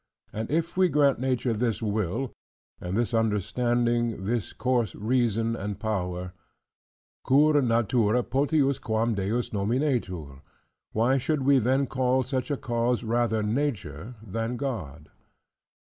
[0.33, 2.33] And if we grant Nature this will,
[2.79, 6.33] and this understanding, this course, reason, and power:
[7.23, 10.41] "Cur Natura potius quam Deus nominetur?"
[10.91, 15.11] "Why should we then call such a cause rather Nature, than God?"